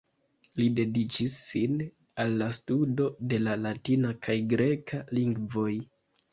Li 0.61 0.69
dediĉis 0.79 1.35
sin 1.49 1.77
al 2.25 2.33
la 2.41 2.49
studo 2.59 3.11
de 3.35 3.41
la 3.45 3.55
latina 3.69 4.17
kaj 4.27 4.41
greka 4.57 5.07
lingvoj. 5.21 5.71